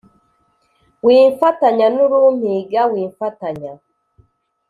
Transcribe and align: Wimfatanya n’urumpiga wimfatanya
Wimfatanya 1.05 1.87
n’urumpiga 1.95 2.81
wimfatanya 2.91 3.71